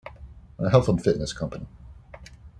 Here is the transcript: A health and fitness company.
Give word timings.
A 0.57 0.67
health 0.71 0.89
and 0.89 0.99
fitness 0.99 1.31
company. 1.31 1.67